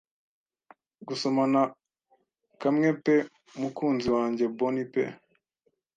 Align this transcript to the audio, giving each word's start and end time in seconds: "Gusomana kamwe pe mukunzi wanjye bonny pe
"Gusomana 1.07 1.61
kamwe 2.61 2.89
pe 3.03 3.15
mukunzi 3.59 4.07
wanjye 4.15 4.45
bonny 4.57 4.85
pe 4.93 5.03